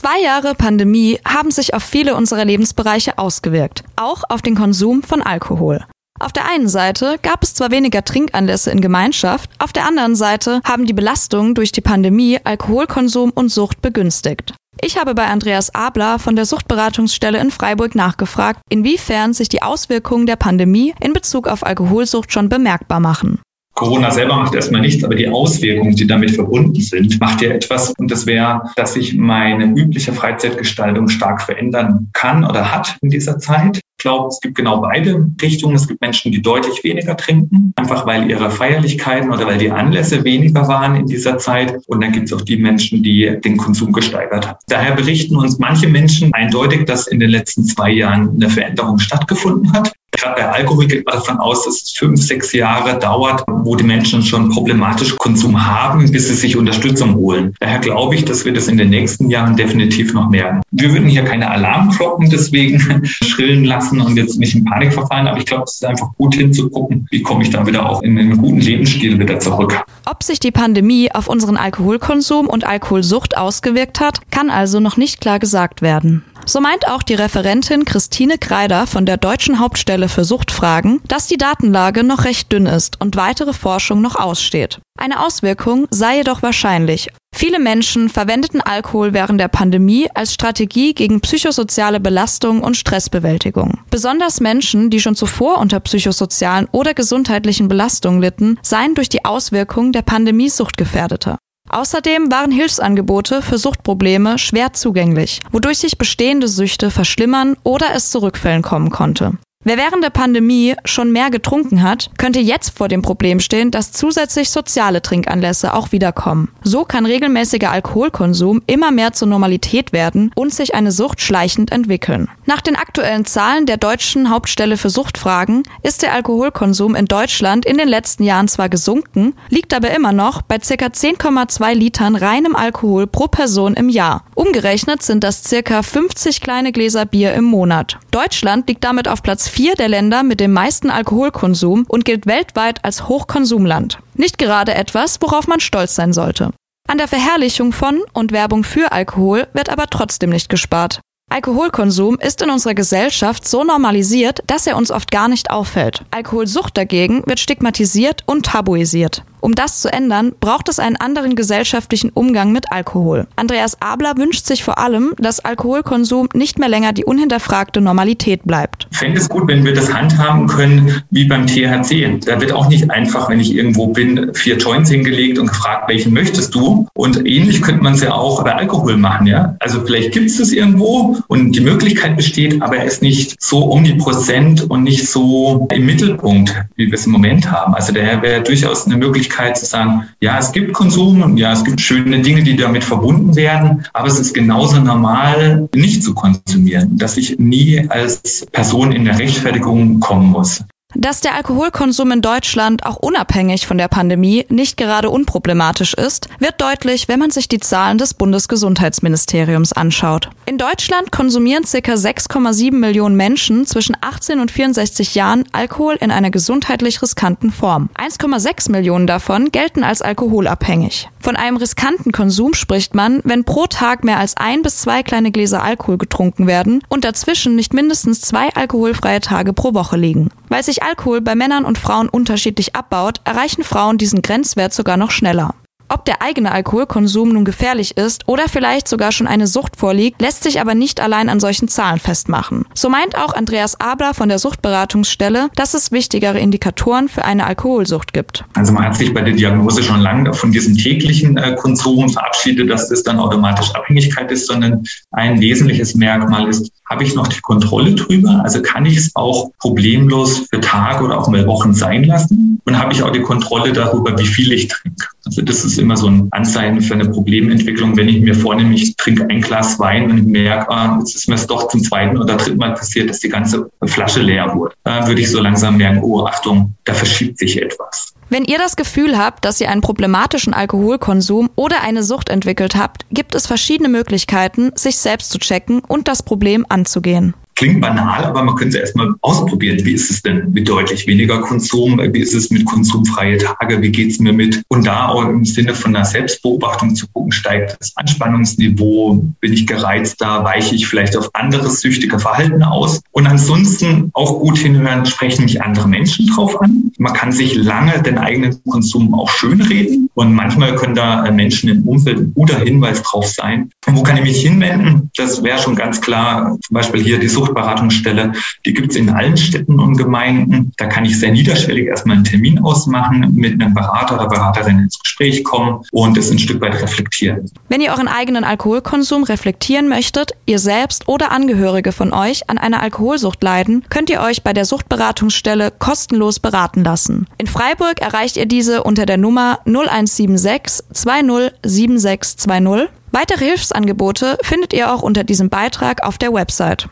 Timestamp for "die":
10.86-10.94, 11.70-11.82, 19.50-19.60, 25.14-25.26, 25.96-26.06, 36.30-36.42, 39.56-39.70, 42.42-42.58, 43.02-43.38, 53.74-53.84, 70.38-70.50, 77.04-77.14, 81.28-81.36, 94.90-94.98, 99.08-99.24, 166.92-167.04, 181.52-181.60, 192.42-192.56, 207.48-207.60, 257.28-257.40, 263.10-263.22, 273.20-273.28, 317.18-317.28, 318.64-318.74